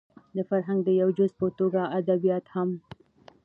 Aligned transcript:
د 0.35 0.37
فرهنګ 0.49 0.79
د 0.85 0.89
يوه 0.99 1.13
جز 1.17 1.31
په 1.39 1.47
توګه 1.59 1.81
ادبيات 1.99 2.45
هم 2.55 2.69